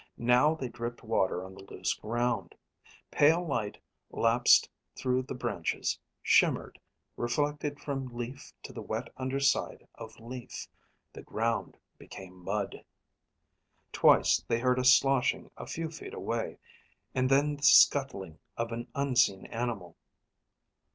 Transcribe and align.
Now 0.17 0.55
they 0.55 0.67
dripped 0.67 1.03
water 1.03 1.45
on 1.45 1.53
the 1.53 1.61
loose 1.63 1.93
ground. 1.93 2.55
Pale 3.11 3.45
light 3.45 3.77
lapsed 4.09 4.67
through 4.95 5.21
the 5.21 5.35
branches, 5.35 5.99
shimmered, 6.23 6.79
reflected 7.17 7.79
from 7.79 8.07
leaf 8.07 8.51
to 8.63 8.73
the 8.73 8.81
wet 8.81 9.11
underside 9.17 9.87
of 9.93 10.19
leaf. 10.19 10.67
The 11.13 11.21
ground 11.21 11.77
became 11.99 12.43
mud. 12.43 12.83
Twice 13.91 14.43
they 14.47 14.57
heard 14.57 14.79
a 14.79 14.85
sloshing 14.85 15.51
a 15.55 15.67
few 15.67 15.91
feet 15.91 16.15
away, 16.15 16.57
and 17.13 17.29
then 17.29 17.57
the 17.57 17.61
scuttling 17.61 18.39
of 18.57 18.71
an 18.71 18.87
unseen 18.95 19.45
animal. 19.45 19.95